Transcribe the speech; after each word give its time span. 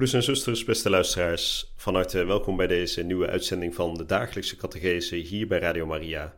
Broeders 0.00 0.26
en 0.26 0.34
zusters, 0.34 0.64
beste 0.64 0.90
luisteraars, 0.90 1.72
van 1.76 1.94
harte 1.94 2.24
welkom 2.24 2.56
bij 2.56 2.66
deze 2.66 3.02
nieuwe 3.02 3.26
uitzending 3.26 3.74
van 3.74 3.94
de 3.94 4.06
dagelijkse 4.06 4.56
catechese 4.56 5.16
hier 5.16 5.46
bij 5.46 5.58
Radio 5.58 5.86
Maria. 5.86 6.34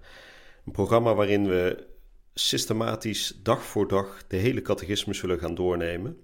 Een 0.67 0.73
programma 0.73 1.15
waarin 1.15 1.49
we 1.49 1.87
systematisch 2.35 3.39
dag 3.43 3.65
voor 3.65 3.89
dag 3.89 4.27
de 4.27 4.37
hele 4.37 4.63
catechismus 4.63 5.19
zullen 5.19 5.39
gaan 5.39 5.55
doornemen. 5.55 6.21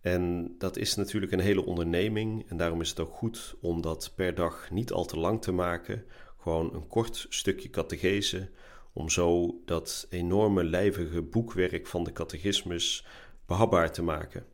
En 0.00 0.54
dat 0.58 0.76
is 0.76 0.94
natuurlijk 0.94 1.32
een 1.32 1.40
hele 1.40 1.64
onderneming 1.64 2.44
en 2.48 2.56
daarom 2.56 2.80
is 2.80 2.88
het 2.88 3.00
ook 3.00 3.14
goed 3.14 3.54
om 3.60 3.80
dat 3.80 4.12
per 4.14 4.34
dag 4.34 4.70
niet 4.70 4.92
al 4.92 5.04
te 5.04 5.18
lang 5.18 5.42
te 5.42 5.52
maken. 5.52 6.04
Gewoon 6.38 6.74
een 6.74 6.86
kort 6.86 7.26
stukje 7.28 7.70
catechese, 7.70 8.48
om 8.92 9.10
zo 9.10 9.60
dat 9.64 10.06
enorme 10.10 10.64
lijvige 10.64 11.22
boekwerk 11.22 11.86
van 11.86 12.04
de 12.04 12.12
catechismus 12.12 13.06
behapbaar 13.46 13.92
te 13.92 14.02
maken. 14.02 14.51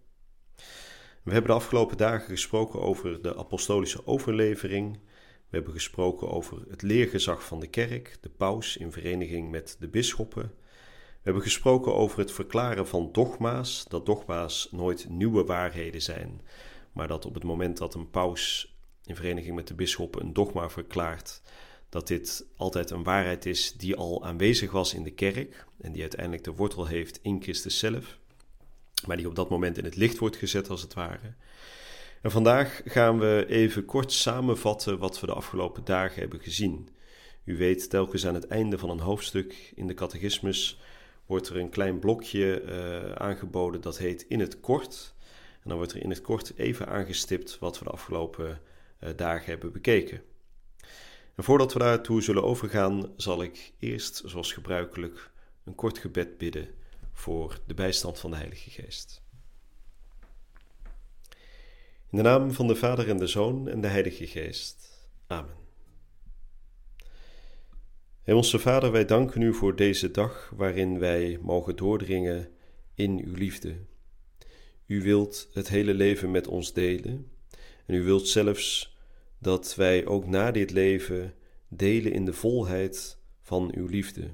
We 1.22 1.32
hebben 1.32 1.50
de 1.50 1.56
afgelopen 1.56 1.96
dagen 1.96 2.28
gesproken 2.28 2.80
over 2.80 3.22
de 3.22 3.36
apostolische 3.36 4.06
overlevering. 4.06 4.94
We 5.22 5.56
hebben 5.56 5.72
gesproken 5.72 6.30
over 6.30 6.62
het 6.68 6.82
leergezag 6.82 7.44
van 7.44 7.60
de 7.60 7.66
kerk, 7.66 8.16
de 8.20 8.28
paus 8.28 8.76
in 8.76 8.92
vereniging 8.92 9.50
met 9.50 9.76
de 9.80 9.88
bisschoppen. 9.88 10.42
We 10.42 11.24
hebben 11.24 11.42
gesproken 11.42 11.94
over 11.94 12.18
het 12.18 12.32
verklaren 12.32 12.86
van 12.86 13.08
dogma's, 13.12 13.84
dat 13.88 14.06
dogma's 14.06 14.68
nooit 14.70 15.08
nieuwe 15.08 15.44
waarheden 15.44 16.02
zijn, 16.02 16.40
maar 16.92 17.08
dat 17.08 17.26
op 17.26 17.34
het 17.34 17.44
moment 17.44 17.76
dat 17.76 17.94
een 17.94 18.10
paus 18.10 18.74
in 19.04 19.16
vereniging 19.16 19.54
met 19.54 19.68
de 19.68 19.74
bisschoppen 19.74 20.22
een 20.22 20.32
dogma 20.32 20.70
verklaart, 20.70 21.42
dat 21.88 22.06
dit 22.06 22.46
altijd 22.56 22.90
een 22.90 23.02
waarheid 23.02 23.46
is 23.46 23.72
die 23.72 23.96
al 23.96 24.24
aanwezig 24.24 24.70
was 24.70 24.94
in 24.94 25.02
de 25.02 25.10
kerk 25.10 25.66
en 25.80 25.92
die 25.92 26.00
uiteindelijk 26.00 26.44
de 26.44 26.54
wortel 26.54 26.86
heeft 26.86 27.18
in 27.22 27.42
Christus 27.42 27.78
zelf 27.78 28.18
maar 29.06 29.16
die 29.16 29.28
op 29.28 29.34
dat 29.34 29.50
moment 29.50 29.78
in 29.78 29.84
het 29.84 29.96
licht 29.96 30.18
wordt 30.18 30.36
gezet 30.36 30.68
als 30.68 30.82
het 30.82 30.94
ware. 30.94 31.34
En 32.22 32.30
vandaag 32.30 32.80
gaan 32.84 33.18
we 33.18 33.44
even 33.48 33.84
kort 33.84 34.12
samenvatten 34.12 34.98
wat 34.98 35.20
we 35.20 35.26
de 35.26 35.32
afgelopen 35.32 35.84
dagen 35.84 36.20
hebben 36.20 36.40
gezien. 36.40 36.88
U 37.44 37.56
weet, 37.56 37.90
telkens 37.90 38.26
aan 38.26 38.34
het 38.34 38.46
einde 38.46 38.78
van 38.78 38.90
een 38.90 39.00
hoofdstuk 39.00 39.72
in 39.74 39.86
de 39.86 39.94
catechismus 39.94 40.80
wordt 41.26 41.48
er 41.48 41.56
een 41.56 41.70
klein 41.70 41.98
blokje 41.98 42.62
uh, 42.62 43.12
aangeboden 43.12 43.80
dat 43.80 43.98
heet 43.98 44.24
in 44.28 44.40
het 44.40 44.60
kort. 44.60 45.14
En 45.62 45.68
dan 45.68 45.76
wordt 45.76 45.92
er 45.92 46.02
in 46.02 46.10
het 46.10 46.20
kort 46.20 46.52
even 46.56 46.88
aangestipt 46.88 47.58
wat 47.58 47.78
we 47.78 47.84
de 47.84 47.90
afgelopen 47.90 48.60
uh, 49.00 49.10
dagen 49.16 49.50
hebben 49.50 49.72
bekeken. 49.72 50.22
En 51.34 51.44
voordat 51.44 51.72
we 51.72 51.78
daartoe 51.78 52.22
zullen 52.22 52.44
overgaan, 52.44 53.12
zal 53.16 53.42
ik 53.42 53.72
eerst, 53.78 54.22
zoals 54.24 54.52
gebruikelijk, 54.52 55.30
een 55.64 55.74
kort 55.74 55.98
gebed 55.98 56.38
bidden 56.38 56.68
voor 57.18 57.60
de 57.66 57.74
bijstand 57.74 58.18
van 58.18 58.30
de 58.30 58.36
Heilige 58.36 58.70
Geest. 58.70 59.22
In 62.10 62.16
de 62.16 62.22
naam 62.22 62.52
van 62.52 62.66
de 62.66 62.74
Vader 62.74 63.08
en 63.08 63.16
de 63.16 63.26
Zoon 63.26 63.68
en 63.68 63.80
de 63.80 63.86
Heilige 63.86 64.26
Geest. 64.26 65.08
Amen. 65.26 65.54
Hemelse 68.22 68.58
Vader, 68.58 68.92
wij 68.92 69.04
danken 69.04 69.42
u 69.42 69.54
voor 69.54 69.76
deze 69.76 70.10
dag 70.10 70.52
waarin 70.56 70.98
wij 70.98 71.38
mogen 71.42 71.76
doordringen 71.76 72.48
in 72.94 73.22
uw 73.24 73.34
liefde. 73.34 73.76
U 74.86 75.02
wilt 75.02 75.48
het 75.52 75.68
hele 75.68 75.94
leven 75.94 76.30
met 76.30 76.46
ons 76.46 76.72
delen 76.72 77.30
en 77.86 77.94
u 77.94 78.02
wilt 78.02 78.28
zelfs 78.28 78.96
dat 79.38 79.74
wij 79.74 80.06
ook 80.06 80.26
na 80.26 80.50
dit 80.50 80.70
leven 80.70 81.34
delen 81.68 82.12
in 82.12 82.24
de 82.24 82.32
volheid 82.32 83.18
van 83.40 83.72
uw 83.74 83.86
liefde. 83.86 84.30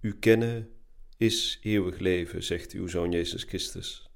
U 0.00 0.18
kennen 0.18 0.75
is 1.16 1.58
eeuwig 1.62 1.98
leven, 1.98 2.42
zegt 2.42 2.72
uw 2.72 2.86
Zoon 2.86 3.10
Jezus 3.10 3.42
Christus. 3.42 4.10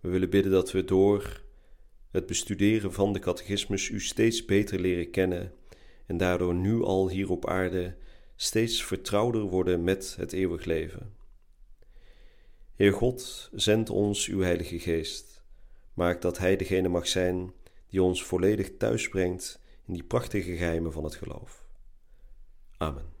We 0.00 0.08
willen 0.08 0.30
bidden 0.30 0.52
dat 0.52 0.72
we 0.72 0.84
door 0.84 1.42
het 2.10 2.26
bestuderen 2.26 2.92
van 2.92 3.12
de 3.12 3.18
catechismus 3.18 3.88
u 3.88 4.00
steeds 4.00 4.44
beter 4.44 4.80
leren 4.80 5.10
kennen 5.10 5.52
en 6.06 6.16
daardoor 6.16 6.54
nu 6.54 6.82
al 6.82 7.08
hier 7.08 7.30
op 7.30 7.48
aarde 7.48 7.96
steeds 8.36 8.84
vertrouwder 8.84 9.42
worden 9.42 9.84
met 9.84 10.14
het 10.18 10.32
eeuwig 10.32 10.64
leven. 10.64 11.16
Heer 12.74 12.92
God, 12.92 13.50
zend 13.52 13.90
ons 13.90 14.26
uw 14.26 14.40
Heilige 14.40 14.78
Geest. 14.78 15.42
Maak 15.94 16.22
dat 16.22 16.38
Hij 16.38 16.56
degene 16.56 16.88
mag 16.88 17.08
zijn 17.08 17.52
die 17.88 18.02
ons 18.02 18.24
volledig 18.24 18.76
thuis 18.76 19.08
brengt 19.08 19.60
in 19.86 19.92
die 19.92 20.04
prachtige 20.04 20.56
geheimen 20.56 20.92
van 20.92 21.04
het 21.04 21.14
geloof. 21.14 21.64
Amen. 22.76 23.17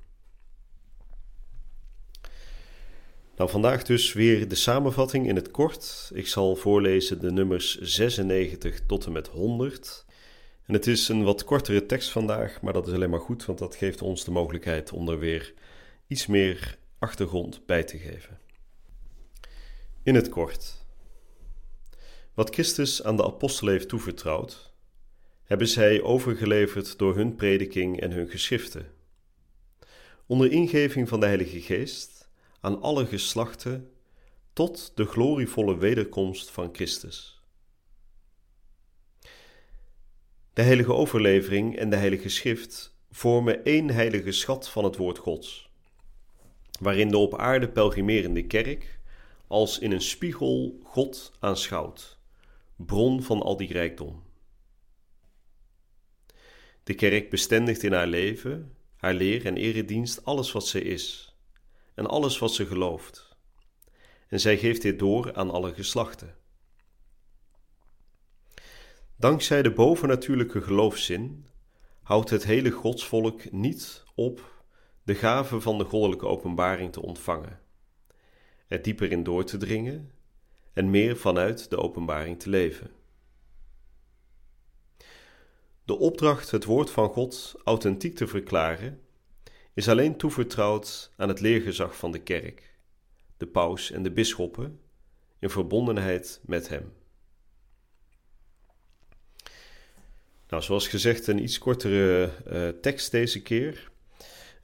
Nou, 3.38 3.50
vandaag 3.50 3.82
dus 3.82 4.12
weer 4.12 4.48
de 4.48 4.54
samenvatting 4.54 5.28
in 5.28 5.36
het 5.36 5.50
kort. 5.50 6.10
Ik 6.14 6.26
zal 6.26 6.56
voorlezen 6.56 7.20
de 7.20 7.32
nummers 7.32 7.78
96 7.78 8.80
tot 8.86 9.06
en 9.06 9.12
met 9.12 9.28
100. 9.28 10.04
En 10.64 10.74
het 10.74 10.86
is 10.86 11.08
een 11.08 11.22
wat 11.22 11.44
kortere 11.44 11.86
tekst 11.86 12.10
vandaag, 12.10 12.60
maar 12.60 12.72
dat 12.72 12.86
is 12.86 12.92
alleen 12.92 13.10
maar 13.10 13.20
goed, 13.20 13.44
want 13.44 13.58
dat 13.58 13.76
geeft 13.76 14.02
ons 14.02 14.24
de 14.24 14.30
mogelijkheid 14.30 14.92
om 14.92 15.08
er 15.08 15.18
weer 15.18 15.54
iets 16.06 16.26
meer 16.26 16.78
achtergrond 16.98 17.66
bij 17.66 17.84
te 17.84 17.98
geven. 17.98 18.38
In 20.02 20.14
het 20.14 20.28
kort. 20.28 20.86
Wat 22.34 22.54
Christus 22.54 23.02
aan 23.02 23.16
de 23.16 23.24
apostelen 23.24 23.72
heeft 23.72 23.88
toevertrouwd, 23.88 24.72
hebben 25.44 25.68
zij 25.68 26.02
overgeleverd 26.02 26.98
door 26.98 27.16
hun 27.16 27.34
prediking 27.34 28.00
en 28.00 28.10
hun 28.10 28.28
geschriften. 28.28 28.86
Onder 30.26 30.52
ingeving 30.52 31.08
van 31.08 31.20
de 31.20 31.26
Heilige 31.26 31.60
Geest 31.60 32.17
aan 32.60 32.82
alle 32.82 33.06
geslachten 33.06 33.90
tot 34.52 34.92
de 34.94 35.04
glorievolle 35.04 35.78
wederkomst 35.78 36.50
van 36.50 36.68
Christus. 36.72 37.42
De 40.52 40.62
heilige 40.62 40.92
overlevering 40.92 41.76
en 41.76 41.90
de 41.90 41.96
heilige 41.96 42.28
schrift 42.28 42.96
vormen 43.10 43.64
één 43.64 43.90
heilige 43.90 44.32
schat 44.32 44.68
van 44.68 44.84
het 44.84 44.96
woord 44.96 45.18
Gods, 45.18 45.70
waarin 46.80 47.08
de 47.08 47.16
op 47.16 47.38
aarde 47.38 47.68
pelgrimerende 47.68 48.46
kerk 48.46 49.00
als 49.46 49.78
in 49.78 49.92
een 49.92 50.02
spiegel 50.02 50.78
God 50.82 51.32
aanschouwt, 51.38 52.18
bron 52.76 53.22
van 53.22 53.42
al 53.42 53.56
die 53.56 53.72
rijkdom. 53.72 54.22
De 56.84 56.94
kerk 56.94 57.30
bestendigt 57.30 57.82
in 57.82 57.92
haar 57.92 58.06
leven, 58.06 58.76
haar 58.96 59.14
leer 59.14 59.46
en 59.46 59.56
eredienst 59.56 60.24
alles 60.24 60.52
wat 60.52 60.66
ze 60.66 60.82
is 60.82 61.28
en 61.98 62.06
alles 62.06 62.38
wat 62.38 62.52
ze 62.52 62.66
gelooft. 62.66 63.36
En 64.28 64.40
zij 64.40 64.58
geeft 64.58 64.82
dit 64.82 64.98
door 64.98 65.34
aan 65.34 65.50
alle 65.50 65.74
geslachten. 65.74 66.36
Dankzij 69.16 69.62
de 69.62 69.72
bovennatuurlijke 69.72 70.62
geloofszin 70.62 71.46
houdt 72.02 72.30
het 72.30 72.44
hele 72.44 72.70
godsvolk 72.70 73.52
niet 73.52 74.04
op 74.14 74.64
de 75.02 75.14
gave 75.14 75.60
van 75.60 75.78
de 75.78 75.84
goddelijke 75.84 76.26
openbaring 76.26 76.92
te 76.92 77.02
ontvangen, 77.02 77.60
er 78.68 78.82
dieper 78.82 79.12
in 79.12 79.22
door 79.22 79.44
te 79.44 79.56
dringen 79.56 80.12
en 80.72 80.90
meer 80.90 81.16
vanuit 81.16 81.70
de 81.70 81.76
openbaring 81.76 82.40
te 82.40 82.50
leven. 82.50 82.90
De 85.84 85.98
opdracht 85.98 86.50
het 86.50 86.64
woord 86.64 86.90
van 86.90 87.08
God 87.08 87.54
authentiek 87.64 88.16
te 88.16 88.26
verklaren 88.26 89.02
is 89.78 89.88
alleen 89.88 90.16
toevertrouwd 90.16 91.12
aan 91.16 91.28
het 91.28 91.40
leergezag 91.40 91.96
van 91.96 92.12
de 92.12 92.18
kerk, 92.18 92.74
de 93.36 93.46
paus 93.46 93.90
en 93.90 94.02
de 94.02 94.10
bisschoppen, 94.10 94.80
in 95.38 95.50
verbondenheid 95.50 96.40
met 96.44 96.68
hem. 96.68 96.92
Nou, 100.48 100.62
zoals 100.62 100.88
gezegd, 100.88 101.26
een 101.26 101.42
iets 101.42 101.58
kortere 101.58 102.32
uh, 102.52 102.68
tekst 102.80 103.10
deze 103.10 103.42
keer. 103.42 103.90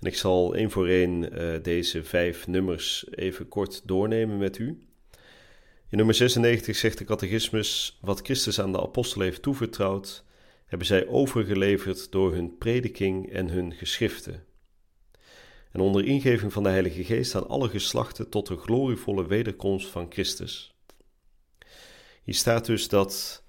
En 0.01 0.07
ik 0.07 0.17
zal 0.17 0.55
één 0.55 0.71
voor 0.71 0.89
één 0.89 1.43
uh, 1.43 1.63
deze 1.63 2.05
vijf 2.05 2.47
nummers 2.47 3.07
even 3.11 3.49
kort 3.49 3.89
doornemen 3.89 4.39
met 4.39 4.59
u. 4.59 4.87
In 5.89 5.97
nummer 5.97 6.15
96 6.15 6.77
zegt 6.77 6.99
de 6.99 7.05
catechismus: 7.05 7.99
Wat 8.01 8.21
Christus 8.21 8.61
aan 8.61 8.73
de 8.73 8.83
apostelen 8.83 9.27
heeft 9.27 9.43
toevertrouwd, 9.43 10.25
hebben 10.67 10.87
zij 10.87 11.07
overgeleverd 11.07 12.13
door 12.13 12.33
hun 12.33 12.59
prediking 12.59 13.33
en 13.33 13.49
hun 13.49 13.73
geschriften 13.73 14.53
en 15.75 15.81
onder 15.81 16.05
ingeving 16.05 16.53
van 16.53 16.63
de 16.63 16.69
Heilige 16.69 17.05
Geest 17.05 17.35
aan 17.35 17.49
alle 17.49 17.69
geslachten 17.69 18.29
tot 18.29 18.47
de 18.47 18.57
glorievolle 18.57 19.27
wederkomst 19.27 19.87
van 19.87 20.07
Christus. 20.11 20.75
Hier 22.23 22.35
staat 22.35 22.67
dus 22.67 22.89
dat 22.89 23.43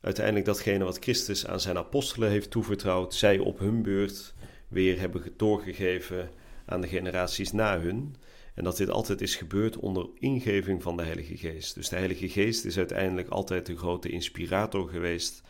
uiteindelijk 0.00 0.46
datgene 0.46 0.84
wat 0.84 0.98
Christus 0.98 1.46
aan 1.46 1.60
zijn 1.60 1.76
apostelen 1.76 2.30
heeft 2.30 2.50
toevertrouwd, 2.50 3.14
zij 3.14 3.38
op 3.38 3.58
hun 3.58 3.82
beurt 3.82 4.34
weer 4.68 5.00
hebben 5.00 5.32
doorgegeven 5.36 6.30
aan 6.66 6.80
de 6.80 6.88
generaties 6.88 7.52
na 7.52 7.80
hun. 7.80 8.16
En 8.54 8.64
dat 8.64 8.76
dit 8.76 8.90
altijd 8.90 9.20
is 9.20 9.36
gebeurd 9.36 9.76
onder 9.76 10.08
ingeving 10.14 10.82
van 10.82 10.96
de 10.96 11.02
Heilige 11.02 11.36
Geest. 11.36 11.74
Dus 11.74 11.88
de 11.88 11.96
Heilige 11.96 12.28
Geest 12.28 12.64
is 12.64 12.78
uiteindelijk 12.78 13.28
altijd 13.28 13.66
de 13.66 13.76
grote 13.76 14.08
inspirator 14.08 14.88
geweest. 14.88 15.42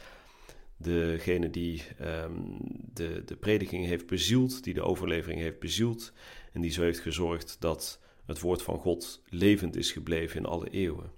Degene 0.76 1.50
die 1.50 1.82
um, 2.00 2.58
de, 2.92 3.22
de 3.24 3.36
prediking 3.36 3.86
heeft 3.86 4.06
bezield, 4.06 4.64
die 4.64 4.74
de 4.74 4.82
overlevering 4.82 5.40
heeft 5.40 5.58
bezield. 5.58 6.12
En 6.52 6.60
die 6.60 6.70
zo 6.70 6.82
heeft 6.82 7.00
gezorgd 7.00 7.56
dat 7.60 8.00
het 8.26 8.40
woord 8.40 8.62
van 8.62 8.78
God 8.78 9.22
levend 9.28 9.76
is 9.76 9.92
gebleven 9.92 10.36
in 10.36 10.46
alle 10.46 10.70
eeuwen. 10.70 11.10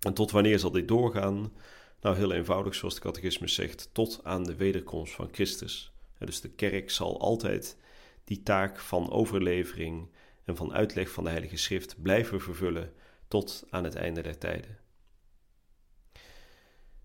En 0.00 0.14
tot 0.14 0.30
wanneer 0.30 0.58
zal 0.58 0.70
dit 0.70 0.88
doorgaan? 0.88 1.52
Nou, 2.00 2.16
heel 2.16 2.32
eenvoudig, 2.32 2.74
zoals 2.74 2.94
de 2.94 3.00
catechismus 3.00 3.54
zegt, 3.54 3.88
tot 3.92 4.20
aan 4.22 4.44
de 4.44 4.56
wederkomst 4.56 5.14
van 5.14 5.28
Christus. 5.32 5.92
Dus 6.18 6.40
de 6.40 6.50
kerk 6.50 6.90
zal 6.90 7.20
altijd 7.20 7.76
die 8.24 8.42
taak 8.42 8.80
van 8.80 9.10
overlevering 9.10 10.08
en 10.44 10.56
van 10.56 10.72
uitleg 10.72 11.10
van 11.10 11.24
de 11.24 11.30
Heilige 11.30 11.56
Schrift 11.56 12.02
blijven 12.02 12.40
vervullen 12.40 12.92
tot 13.28 13.66
aan 13.70 13.84
het 13.84 13.94
einde 13.94 14.22
der 14.22 14.38
tijden. 14.38 14.78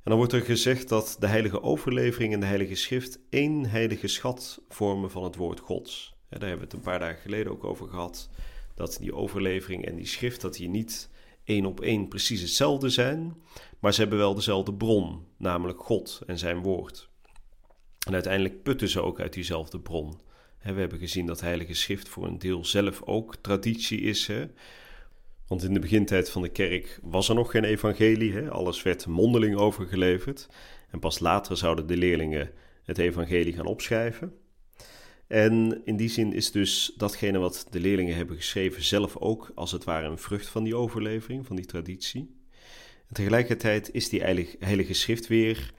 En 0.04 0.16
dan 0.16 0.18
wordt 0.18 0.34
er 0.34 0.42
gezegd 0.42 0.90
dat 0.90 1.16
de 1.20 1.28
heilige 1.28 1.62
overlevering 1.62 2.34
en 2.34 2.40
de 2.40 2.46
Heilige 2.46 2.76
Schrift 2.76 3.20
één 3.30 3.66
heilige 3.66 4.08
schat 4.08 4.62
vormen 4.70 5.12
van 5.12 5.24
het 5.24 5.36
woord 5.36 5.60
Gods. 5.60 6.14
daar 6.30 6.40
hebben 6.40 6.58
we 6.58 6.64
het 6.64 6.74
een 6.74 6.92
paar 6.92 7.00
dagen 7.00 7.22
geleden 7.22 7.52
ook 7.52 7.64
over 7.64 7.88
gehad. 7.88 8.30
Dat 8.76 8.98
die 9.00 9.16
overlevering 9.16 9.86
en 9.86 9.96
die 9.96 10.06
schrift, 10.06 10.42
dat 10.42 10.54
die 10.54 10.70
niet 10.70 11.10
één 11.44 11.66
op 11.66 11.82
één 11.82 12.08
precies 12.08 12.42
hetzelfde 12.42 12.90
zijn, 12.90 13.36
maar 13.80 13.94
ze 13.94 14.02
hebben 14.02 14.20
wel 14.20 14.36
dezelfde 14.36 14.74
bron, 14.74 15.26
namelijk 15.38 15.80
God 15.84 16.22
en 16.26 16.38
zijn 16.38 16.62
woord. 16.62 17.10
En 18.08 18.14
uiteindelijk 18.14 18.64
putten 18.64 18.90
ze 18.90 19.02
ook 19.02 19.20
uit 19.20 19.34
diezelfde 19.34 19.80
bron. 19.80 20.20
We 20.64 20.80
hebben 20.80 21.00
gezien 21.00 21.26
dat 21.26 21.42
Heilige 21.42 21.74
Schrift 21.74 22.10
voor 22.10 22.28
een 22.28 22.40
deel 22.40 22.66
zelf 22.66 23.02
ook 23.04 23.36
traditie 23.36 24.02
is. 24.02 24.30
Want 25.50 25.64
in 25.64 25.74
de 25.74 25.80
begintijd 25.80 26.30
van 26.30 26.42
de 26.42 26.50
kerk 26.50 27.00
was 27.02 27.30
er 27.30 27.36
nog 27.36 27.52
geen 27.52 27.64
evangelie. 27.64 28.34
Hè? 28.34 28.50
Alles 28.50 28.84
werd 28.84 29.08
mondeling 29.08 29.56
overgeleverd. 29.56 30.48
En 30.92 31.00
pas 31.00 31.20
later 31.20 31.58
zouden 31.58 31.88
de 31.88 31.98
leerlingen 31.98 32.52
het 32.84 32.98
evangelie 32.98 33.54
gaan 33.54 33.66
opschrijven. 33.66 34.34
En 35.28 35.82
in 35.86 35.98
die 35.98 36.10
zin 36.10 36.34
is 36.34 36.52
dus 36.52 36.94
datgene 36.98 37.38
wat 37.38 37.68
de 37.70 37.80
leerlingen 37.80 38.16
hebben 38.16 38.36
geschreven 38.36 38.84
zelf 38.84 39.18
ook 39.18 39.52
als 39.56 39.72
het 39.72 39.84
ware 39.84 40.08
een 40.08 40.18
vrucht 40.18 40.48
van 40.48 40.64
die 40.64 40.76
overlevering, 40.76 41.46
van 41.46 41.56
die 41.56 41.66
traditie. 41.66 42.36
En 43.08 43.14
tegelijkertijd 43.14 43.94
is 43.94 44.10
die 44.10 44.22
heilige, 44.60 44.94
schrift 44.94 45.28
weer 45.28 45.74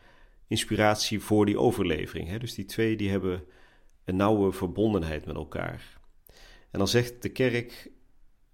inspiratie 0.46 1.20
voor 1.20 1.46
die 1.46 1.58
overlevering. 1.58 2.28
Hè? 2.28 2.38
Dus 2.38 2.54
die 2.54 2.64
twee 2.64 2.96
die 2.96 3.10
hebben 3.10 3.44
een 4.04 4.16
nauwe 4.16 4.52
verbondenheid 4.52 5.24
met 5.24 5.36
elkaar. 5.36 6.00
En 6.70 6.78
dan 6.78 6.88
zegt 6.88 7.22
de 7.22 7.28
kerk, 7.28 7.90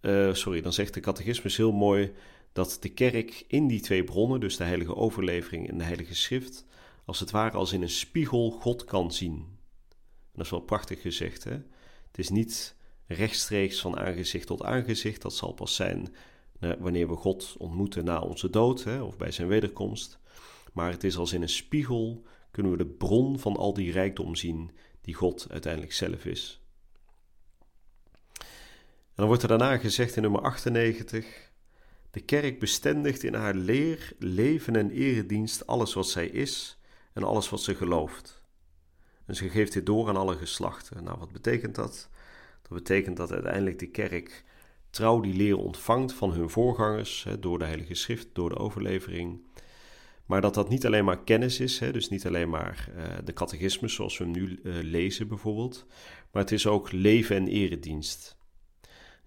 uh, 0.07 0.35
sorry, 0.35 0.61
dan 0.61 0.73
zegt 0.73 0.95
de 0.95 1.01
catechismus 1.01 1.57
heel 1.57 1.73
mooi 1.73 2.13
dat 2.53 2.77
de 2.81 2.89
kerk 2.89 3.45
in 3.49 3.67
die 3.67 3.81
twee 3.81 4.05
bronnen, 4.05 4.41
dus 4.41 4.57
de 4.57 4.65
heilige 4.65 4.97
overlevering 4.97 5.69
en 5.69 5.79
de 5.79 5.85
heilige 5.85 6.15
schrift, 6.15 6.67
als 7.05 7.21
het 7.21 7.31
ware 7.31 7.57
als 7.57 7.73
in 7.73 7.83
een 7.83 7.89
spiegel 7.89 8.51
God 8.51 8.85
kan 8.85 9.13
zien 9.13 9.57
dat 10.37 10.45
is 10.45 10.51
wel 10.51 10.61
prachtig 10.61 11.01
gezegd. 11.01 11.45
Hè? 11.45 11.53
Het 12.07 12.19
is 12.19 12.29
niet 12.29 12.77
rechtstreeks 13.07 13.81
van 13.81 13.99
aangezicht 13.99 14.47
tot 14.47 14.63
aangezicht. 14.63 15.23
Dat 15.23 15.35
zal 15.35 15.53
pas 15.53 15.75
zijn 15.75 16.15
eh, 16.61 16.73
wanneer 16.79 17.09
we 17.09 17.17
God 17.17 17.55
ontmoeten 17.59 18.05
na 18.05 18.21
onze 18.21 18.51
dood 18.51 18.85
hè, 18.85 19.03
of 19.03 19.17
bij 19.17 19.31
zijn 19.31 19.49
wederkomst. 19.49 20.19
Maar 20.73 20.91
het 20.91 21.05
is 21.05 21.17
als 21.17 21.33
in 21.33 21.43
een 21.43 21.49
spiegel 21.49 22.23
kunnen 22.51 22.73
we 22.73 22.79
de 22.79 22.87
bron 22.87 23.39
van 23.39 23.57
al 23.57 23.75
die 23.75 23.93
rijkdom 23.93 24.35
zien 24.35 24.71
die 25.01 25.15
God 25.15 25.47
uiteindelijk 25.51 25.93
zelf 25.93 26.25
is. 26.25 26.61
En 29.17 29.23
dan 29.23 29.27
wordt 29.27 29.43
er 29.43 29.49
daarna 29.49 29.79
gezegd 29.79 30.17
in 30.17 30.23
nummer 30.23 30.41
98: 30.41 31.51
De 32.11 32.21
kerk 32.21 32.59
bestendigt 32.59 33.23
in 33.23 33.35
haar 33.35 33.55
leer, 33.55 34.13
leven 34.19 34.77
en 34.77 34.91
eredienst 34.91 35.67
alles 35.67 35.95
wat 35.95 36.09
zij 36.09 36.27
is 36.27 36.79
en 37.13 37.23
alles 37.23 37.49
wat 37.49 37.61
ze 37.61 37.75
gelooft. 37.75 38.43
Dus 39.27 39.39
je 39.39 39.49
geeft 39.49 39.73
dit 39.73 39.87
door 39.87 40.09
aan 40.09 40.17
alle 40.17 40.37
geslachten. 40.37 41.05
Nou, 41.05 41.19
wat 41.19 41.33
betekent 41.33 41.75
dat? 41.75 42.09
Dat 42.63 42.73
betekent 42.73 43.17
dat 43.17 43.33
uiteindelijk 43.33 43.79
de 43.79 43.91
kerk 43.91 44.45
trouw 44.91 45.21
die 45.21 45.35
leer 45.35 45.57
ontvangt 45.57 46.13
van 46.13 46.33
hun 46.33 46.51
voorgangers, 46.51 47.27
door 47.41 47.59
de 47.59 47.65
Heilige 47.65 47.95
Schrift, 47.95 48.29
door 48.33 48.49
de 48.49 48.57
overlevering. 48.57 49.45
Maar 50.27 50.41
dat 50.41 50.55
dat 50.55 50.69
niet 50.69 50.87
alleen 50.87 51.05
maar 51.05 51.25
kennis 51.25 51.61
is, 51.61 51.79
dus 51.79 52.09
niet 52.09 52.27
alleen 52.27 52.49
maar 52.49 52.89
uh, 52.97 53.05
de 53.25 53.33
catechismus 53.33 53.95
zoals 53.95 54.19
we 54.19 54.25
hem 54.25 54.33
nu 54.33 54.61
uh, 54.63 54.75
lezen 54.83 55.29
bijvoorbeeld, 55.29 55.87
maar 56.33 56.43
het 56.43 56.53
is 56.53 56.67
ook 56.67 56.93
leven 56.93 57.37
en 57.37 57.49
eredienst. 57.49 58.36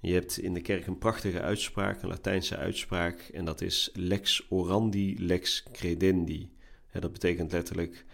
Je 0.02 0.14
hebt 0.14 0.38
in 0.38 0.54
de 0.54 0.62
kerk 0.62 0.88
een 0.88 0.98
prachtige 0.98 1.42
uitspraak, 1.42 2.02
een 2.02 2.10
Latijnse 2.10 2.58
uitspraak, 2.58 3.20
en 3.20 3.46
dat 3.46 3.62
is 3.62 3.90
lex 3.94 4.46
orandi, 4.50 5.26
lex 5.26 5.64
credendi. 5.72 6.52
dat 6.92 7.12
betekent 7.12 7.52
letterlijk 7.52 8.06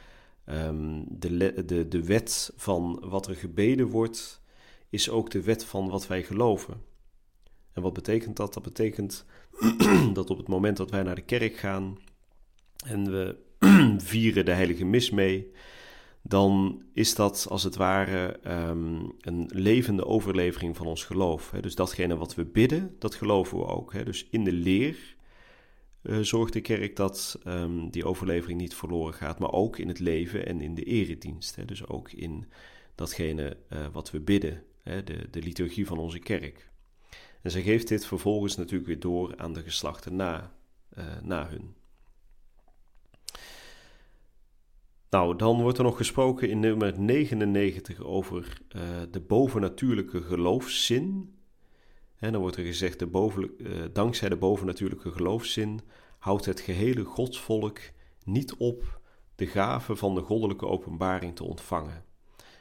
Ehm, 0.46 1.04
de, 1.08 1.64
de, 1.66 1.88
de 1.88 2.04
wet 2.04 2.54
van 2.56 3.00
wat 3.04 3.28
er 3.28 3.36
gebeden 3.36 3.88
wordt, 3.88 4.42
is 4.90 5.10
ook 5.10 5.32
de 5.32 5.42
wet 5.42 5.66
van 5.66 5.90
wat 5.90 6.08
wij 6.08 6.24
geloven. 6.24 6.82
En 7.74 7.82
wat 7.82 7.94
betekent 7.94 8.38
dat? 8.38 8.54
Dat 8.54 8.64
betekent 8.64 9.26
dat 10.14 10.30
op 10.30 10.38
het 10.38 10.48
moment 10.48 10.78
dat 10.78 10.90
wij 10.90 11.04
naar 11.04 11.16
de 11.16 11.22
kerk 11.22 11.56
gaan 11.56 11.98
en 12.86 13.12
we 13.12 13.38
vieren 13.98 14.46
de 14.46 14.52
heilige 14.52 14.86
mis 14.86 15.10
mee, 15.10 15.52
dan 16.27 16.83
is 16.94 17.16
dat 17.16 17.48
als 17.50 17.63
het 17.63 17.75
ware 17.75 18.39
ehm, 18.44 19.04
een 19.19 19.50
levende 19.54 20.06
overlevering 20.06 20.77
van 20.77 20.86
ons 20.88 21.04
geloof. 21.04 21.51
Hè? 21.51 21.60
Dus 21.60 21.75
datgene 21.75 22.18
wat 22.18 22.36
we 22.36 22.45
bidden, 22.45 22.95
dat 23.00 23.16
geloven 23.16 23.57
we 23.57 23.66
ook. 23.66 23.94
Hè? 23.94 24.04
Dus 24.04 24.27
in 24.30 24.44
de 24.44 24.51
leer 24.51 25.16
uh, 26.01 26.19
zorgt 26.19 26.54
de 26.54 26.62
kerk 26.62 26.95
dat 26.95 27.39
um, 27.48 27.89
die 27.89 28.06
overlevering 28.06 28.60
niet 28.60 28.75
verloren 28.75 29.13
gaat, 29.13 29.39
maar 29.39 29.51
ook 29.51 29.77
in 29.77 29.88
het 29.88 30.00
leven 30.00 30.45
en 30.45 30.62
in 30.62 30.75
de 30.75 30.83
eredienst. 30.83 31.56
Hè, 31.56 31.66
dus 31.66 31.88
ook 31.88 32.12
in 32.12 32.45
datgene 32.95 33.57
uh, 33.69 33.88
wat 33.92 34.12
we 34.12 34.19
bidden, 34.19 34.63
de, 34.83 35.27
de 35.31 35.42
liturgie 35.42 35.88
van 35.88 35.98
onze 35.98 36.19
kerk. 36.19 36.69
En 37.42 37.51
zij 37.51 37.62
geeft 37.62 37.88
dit 37.88 38.06
vervolgens 38.06 38.56
natuurlijk 38.56 38.88
weer 38.88 39.00
door 39.00 39.38
aan 39.38 39.54
de 39.54 39.62
geslachten 39.62 40.16
na, 40.16 40.56
uh, 40.98 41.04
na 41.22 41.50
hun. 41.50 41.75
Nou, 45.15 45.36
dan 45.36 45.62
wordt 45.62 45.77
er 45.77 45.84
nog 45.84 45.98
gesproken 45.98 46.50
in 46.50 46.60
nummer 46.60 47.00
99 47.00 48.03
over 48.03 48.62
de 49.12 49.19
bovennatuurlijke 49.19 50.22
geloofszin 50.22 51.36
en 52.19 52.31
dan 52.31 52.41
wordt 52.41 52.57
er 52.57 52.63
gezegd, 52.63 53.00
de 53.00 53.53
uh, 53.57 53.84
dankzij 53.93 54.29
de 54.29 54.36
bovennatuurlijke 54.36 55.12
geloofszin 55.12 55.79
houdt 56.17 56.45
het 56.45 56.60
gehele 56.60 57.03
godsvolk 57.03 57.79
niet 58.24 58.55
op 58.55 59.00
de 59.36 59.48
gave 59.48 59.95
van 59.95 60.15
de 60.15 60.22
goddelijke 60.22 60.67
openbaring 60.67 61.36
te 61.36 61.43
ontvangen. 61.43 62.03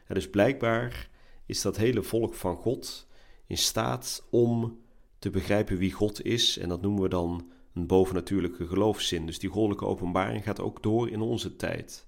En 0.07 0.15
dus 0.15 0.31
blijkbaar 0.31 1.09
is 1.47 1.63
dat 1.63 1.77
hele 1.77 2.03
volk 2.03 2.35
van 2.35 2.57
God 2.57 3.09
in 3.47 3.59
staat 3.59 4.27
om 4.31 4.79
te 5.19 5.31
begrijpen 5.31 5.79
wie 5.79 5.93
God 5.93 6.25
is. 6.25 6.59
En 6.59 6.69
dat 6.69 6.83
noemen 6.83 7.03
we 7.03 7.09
dan 7.09 7.51
een 7.75 7.87
bovennatuurlijke 7.87 8.67
geloofszin. 8.67 9.27
Dus 9.27 9.39
die 9.39 9.51
goddelijke 9.51 9.87
openbaring 9.87 10.45
gaat 10.45 10.61
ook 10.61 10.83
door 10.83 11.09
in 11.11 11.21
onze 11.21 11.57
tijd. 11.57 12.07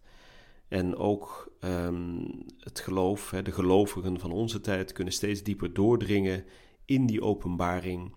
En 0.68 0.96
ook 0.96 1.52
um, 1.60 2.44
het 2.60 2.80
geloof, 2.80 3.30
hè, 3.30 3.42
de 3.42 3.52
gelovigen 3.52 4.20
van 4.20 4.32
onze 4.32 4.60
tijd 4.60 4.92
kunnen 4.92 5.12
steeds 5.12 5.42
dieper 5.42 5.72
doordringen 5.72 6.44
in 6.84 7.06
die 7.06 7.22
openbaring. 7.22 8.14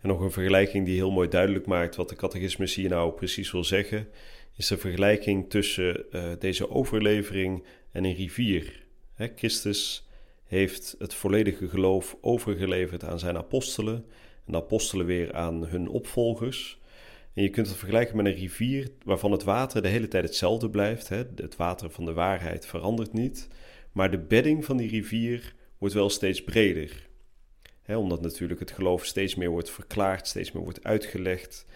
En 0.00 0.08
nog 0.08 0.20
een 0.20 0.30
vergelijking 0.30 0.86
die 0.86 0.94
heel 0.94 1.10
mooi 1.10 1.28
duidelijk 1.28 1.66
maakt 1.66 1.96
wat 1.96 2.08
de 2.08 2.16
catechismus 2.16 2.74
hier 2.74 2.88
nou 2.88 3.12
precies 3.12 3.52
wil 3.52 3.64
zeggen, 3.64 4.08
is 4.56 4.66
de 4.66 4.78
vergelijking 4.78 5.50
tussen 5.50 6.04
uh, 6.10 6.32
deze 6.38 6.70
overlevering 6.70 7.64
en 7.92 8.04
een 8.04 8.14
rivier. 8.14 8.86
Hè, 9.14 9.28
Christus 9.34 10.08
heeft 10.44 10.94
het 10.98 11.14
volledige 11.14 11.68
geloof 11.68 12.16
overgeleverd 12.20 13.04
aan 13.04 13.18
zijn 13.18 13.36
apostelen 13.36 14.04
en 14.46 14.52
de 14.52 14.58
apostelen 14.58 15.06
weer 15.06 15.34
aan 15.34 15.66
hun 15.66 15.88
opvolgers. 15.88 16.80
En 17.34 17.42
je 17.42 17.50
kunt 17.50 17.66
het 17.66 17.76
vergelijken 17.76 18.16
met 18.16 18.26
een 18.26 18.32
rivier 18.32 18.90
waarvan 19.04 19.32
het 19.32 19.42
water 19.42 19.82
de 19.82 19.88
hele 19.88 20.08
tijd 20.08 20.24
hetzelfde 20.24 20.70
blijft. 20.70 21.08
Hè. 21.08 21.22
Het 21.34 21.56
water 21.56 21.90
van 21.90 22.04
de 22.04 22.12
waarheid 22.12 22.66
verandert 22.66 23.12
niet, 23.12 23.48
maar 23.92 24.10
de 24.10 24.18
bedding 24.18 24.64
van 24.64 24.76
die 24.76 24.88
rivier 24.88 25.54
wordt 25.78 25.94
wel 25.94 26.10
steeds 26.10 26.44
breder 26.44 27.10
omdat 27.86 28.20
natuurlijk 28.20 28.60
het 28.60 28.70
geloof 28.70 29.04
steeds 29.04 29.34
meer 29.34 29.50
wordt 29.50 29.70
verklaard, 29.70 30.26
steeds 30.26 30.52
meer 30.52 30.62
wordt 30.62 30.84
uitgelegd. 30.84 31.66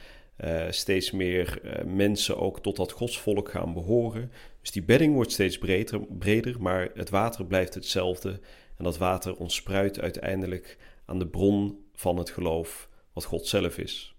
Uh, 0.44 0.64
steeds 0.70 1.10
meer 1.10 1.60
uh, 1.64 1.84
mensen 1.84 2.38
ook 2.38 2.60
tot 2.60 2.76
dat 2.76 2.92
godsvolk 2.92 3.50
gaan 3.50 3.72
behoren. 3.72 4.32
Dus 4.60 4.70
die 4.70 4.82
bedding 4.82 5.14
wordt 5.14 5.32
steeds 5.32 5.58
breder, 5.58 6.00
breder, 6.00 6.62
maar 6.62 6.90
het 6.94 7.10
water 7.10 7.46
blijft 7.46 7.74
hetzelfde. 7.74 8.40
En 8.76 8.84
dat 8.84 8.98
water 8.98 9.36
ontspruit 9.36 10.00
uiteindelijk 10.00 10.78
aan 11.04 11.18
de 11.18 11.26
bron 11.26 11.84
van 11.94 12.16
het 12.16 12.30
geloof, 12.30 12.88
wat 13.12 13.24
God 13.24 13.46
zelf 13.46 13.78
is. 13.78 14.15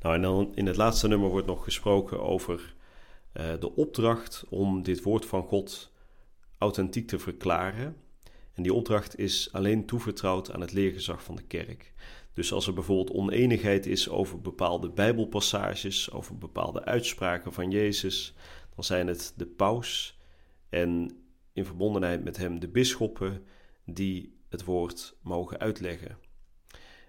Nou, 0.00 0.14
en 0.14 0.22
dan 0.22 0.52
in 0.54 0.66
het 0.66 0.76
laatste 0.76 1.08
nummer 1.08 1.28
wordt 1.30 1.46
nog 1.46 1.64
gesproken 1.64 2.22
over 2.22 2.74
uh, 3.32 3.44
de 3.60 3.74
opdracht 3.74 4.44
om 4.48 4.82
dit 4.82 5.02
woord 5.02 5.26
van 5.26 5.42
God 5.42 5.92
authentiek 6.58 7.08
te 7.08 7.18
verklaren. 7.18 7.96
En 8.52 8.62
die 8.62 8.74
opdracht 8.74 9.18
is 9.18 9.52
alleen 9.52 9.86
toevertrouwd 9.86 10.52
aan 10.52 10.60
het 10.60 10.72
leergezag 10.72 11.22
van 11.22 11.36
de 11.36 11.42
kerk. 11.42 11.92
Dus 12.32 12.52
als 12.52 12.66
er 12.66 12.74
bijvoorbeeld 12.74 13.16
oneenigheid 13.16 13.86
is 13.86 14.08
over 14.08 14.40
bepaalde 14.40 14.90
Bijbelpassages, 14.90 16.10
over 16.10 16.38
bepaalde 16.38 16.84
uitspraken 16.84 17.52
van 17.52 17.70
Jezus, 17.70 18.34
dan 18.74 18.84
zijn 18.84 19.06
het 19.06 19.32
de 19.36 19.46
paus 19.46 20.18
en 20.68 21.10
in 21.52 21.64
verbondenheid 21.64 22.24
met 22.24 22.36
hem 22.36 22.60
de 22.60 22.68
bisschoppen 22.68 23.42
die 23.84 24.38
het 24.48 24.64
woord 24.64 25.16
mogen 25.22 25.58
uitleggen. 25.58 26.18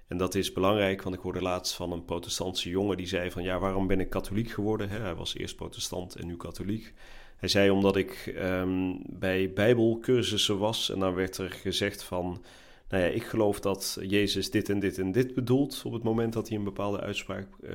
En 0.07 0.17
dat 0.17 0.35
is 0.35 0.53
belangrijk, 0.53 1.01
want 1.01 1.15
ik 1.15 1.21
hoorde 1.21 1.41
laatst 1.41 1.73
van 1.73 1.91
een 1.91 2.05
protestantse 2.05 2.69
jongen 2.69 2.97
die 2.97 3.07
zei 3.07 3.31
van 3.31 3.43
ja, 3.43 3.59
waarom 3.59 3.87
ben 3.87 3.99
ik 3.99 4.09
katholiek 4.09 4.49
geworden? 4.49 4.89
Hij 4.89 5.15
was 5.15 5.35
eerst 5.35 5.55
protestant 5.55 6.15
en 6.15 6.27
nu 6.27 6.37
katholiek. 6.37 6.93
Hij 7.37 7.49
zei 7.49 7.69
omdat 7.69 7.95
ik 7.95 8.33
um, 8.37 9.01
bij 9.05 9.53
bijbelcursussen 9.53 10.57
was 10.57 10.89
en 10.91 10.99
dan 10.99 11.13
werd 11.13 11.37
er 11.37 11.49
gezegd 11.49 12.03
van, 12.03 12.43
nou 12.89 13.03
ja, 13.03 13.09
ik 13.09 13.23
geloof 13.23 13.59
dat 13.59 13.97
Jezus 14.01 14.51
dit 14.51 14.69
en 14.69 14.79
dit 14.79 14.97
en 14.97 15.11
dit 15.11 15.33
bedoelt 15.33 15.81
op 15.85 15.93
het 15.93 16.03
moment 16.03 16.33
dat 16.33 16.47
hij 16.47 16.57
een 16.57 16.63
bepaalde 16.63 16.99
uitspraak 16.99 17.47
uh, 17.61 17.71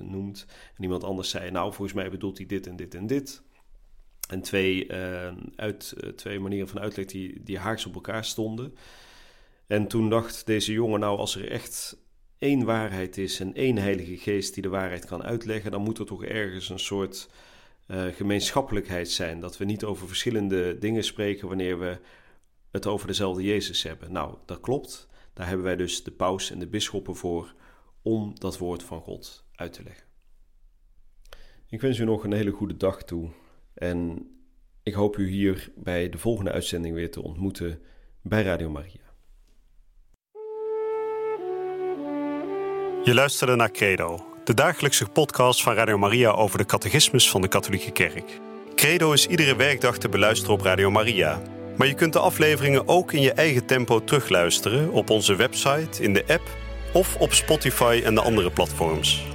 noemt. 0.00 0.46
En 0.76 0.82
iemand 0.82 1.04
anders 1.04 1.30
zei, 1.30 1.50
nou 1.50 1.72
volgens 1.72 1.96
mij 1.96 2.10
bedoelt 2.10 2.36
hij 2.38 2.46
dit 2.46 2.66
en 2.66 2.76
dit 2.76 2.94
en 2.94 3.06
dit. 3.06 3.42
En 4.28 4.40
twee, 4.40 4.88
uh, 4.88 5.32
uit, 5.56 5.94
uh, 6.04 6.10
twee 6.10 6.40
manieren 6.40 6.68
van 6.68 6.80
uitleg 6.80 7.06
die, 7.06 7.42
die 7.42 7.58
haaks 7.58 7.86
op 7.86 7.94
elkaar 7.94 8.24
stonden. 8.24 8.74
En 9.66 9.86
toen 9.86 10.10
dacht 10.10 10.46
deze 10.46 10.72
jongen, 10.72 11.00
nou 11.00 11.18
als 11.18 11.36
er 11.36 11.50
echt 11.50 12.04
één 12.38 12.64
waarheid 12.64 13.18
is 13.18 13.40
en 13.40 13.54
één 13.54 13.78
heilige 13.78 14.16
geest 14.16 14.54
die 14.54 14.62
de 14.62 14.68
waarheid 14.68 15.04
kan 15.04 15.22
uitleggen, 15.22 15.70
dan 15.70 15.82
moet 15.82 15.98
er 15.98 16.06
toch 16.06 16.24
ergens 16.24 16.68
een 16.68 16.78
soort 16.78 17.28
uh, 17.86 18.04
gemeenschappelijkheid 18.06 19.10
zijn. 19.10 19.40
Dat 19.40 19.58
we 19.58 19.64
niet 19.64 19.84
over 19.84 20.06
verschillende 20.06 20.78
dingen 20.78 21.04
spreken 21.04 21.48
wanneer 21.48 21.78
we 21.78 21.98
het 22.70 22.86
over 22.86 23.06
dezelfde 23.06 23.42
Jezus 23.42 23.82
hebben. 23.82 24.12
Nou, 24.12 24.36
dat 24.44 24.60
klopt. 24.60 25.08
Daar 25.32 25.46
hebben 25.46 25.64
wij 25.64 25.76
dus 25.76 26.04
de 26.04 26.10
paus 26.10 26.50
en 26.50 26.58
de 26.58 26.66
bisschoppen 26.66 27.16
voor 27.16 27.54
om 28.02 28.32
dat 28.38 28.58
woord 28.58 28.82
van 28.82 29.00
God 29.00 29.44
uit 29.54 29.72
te 29.72 29.82
leggen. 29.82 30.06
Ik 31.68 31.80
wens 31.80 31.98
u 31.98 32.04
nog 32.04 32.24
een 32.24 32.32
hele 32.32 32.50
goede 32.50 32.76
dag 32.76 33.02
toe 33.02 33.30
en 33.74 34.30
ik 34.82 34.94
hoop 34.94 35.16
u 35.16 35.28
hier 35.28 35.72
bij 35.76 36.08
de 36.08 36.18
volgende 36.18 36.52
uitzending 36.52 36.94
weer 36.94 37.10
te 37.10 37.22
ontmoeten 37.22 37.80
bij 38.22 38.42
Radio 38.42 38.70
Maria. 38.70 39.05
Je 43.06 43.14
luisterde 43.14 43.56
naar 43.56 43.70
Credo, 43.70 44.26
de 44.44 44.54
dagelijkse 44.54 45.06
podcast 45.08 45.62
van 45.62 45.74
Radio 45.74 45.98
Maria 45.98 46.30
over 46.30 46.58
de 46.58 46.66
catechismus 46.66 47.30
van 47.30 47.40
de 47.40 47.48
Katholieke 47.48 47.90
Kerk. 47.90 48.40
Credo 48.74 49.12
is 49.12 49.26
iedere 49.26 49.56
werkdag 49.56 49.98
te 49.98 50.08
beluisteren 50.08 50.54
op 50.54 50.60
Radio 50.60 50.90
Maria. 50.90 51.42
Maar 51.76 51.86
je 51.86 51.94
kunt 51.94 52.12
de 52.12 52.18
afleveringen 52.18 52.88
ook 52.88 53.12
in 53.12 53.20
je 53.20 53.32
eigen 53.32 53.66
tempo 53.66 54.04
terugluisteren 54.04 54.92
op 54.92 55.10
onze 55.10 55.36
website, 55.36 56.02
in 56.02 56.12
de 56.12 56.24
app 56.28 56.42
of 56.92 57.16
op 57.16 57.32
Spotify 57.32 58.02
en 58.04 58.14
de 58.14 58.20
andere 58.20 58.50
platforms. 58.50 59.26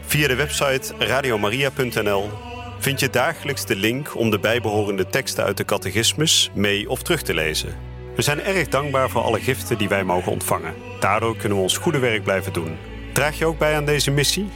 Via 0.00 0.28
de 0.28 0.36
website 0.36 0.94
radiomaria.nl 0.98 2.28
vind 2.78 3.00
je 3.00 3.10
dagelijks 3.10 3.66
de 3.66 3.76
link 3.76 4.16
om 4.16 4.30
de 4.30 4.38
bijbehorende 4.38 5.06
teksten 5.06 5.44
uit 5.44 5.56
de 5.56 5.64
catechismus 5.64 6.50
mee 6.54 6.90
of 6.90 7.02
terug 7.02 7.22
te 7.22 7.34
lezen. 7.34 7.76
We 8.16 8.22
zijn 8.22 8.40
erg 8.40 8.68
dankbaar 8.68 9.10
voor 9.10 9.22
alle 9.22 9.40
giften 9.40 9.78
die 9.78 9.88
wij 9.88 10.04
mogen 10.04 10.32
ontvangen. 10.32 10.74
Daardoor 11.00 11.36
kunnen 11.36 11.58
we 11.58 11.64
ons 11.64 11.76
goede 11.76 11.98
werk 11.98 12.22
blijven 12.22 12.52
doen. 12.52 12.94
Draag 13.16 13.38
je 13.38 13.46
ook 13.46 13.58
bij 13.58 13.76
aan 13.76 13.84
deze 13.84 14.10
missie? 14.10 14.48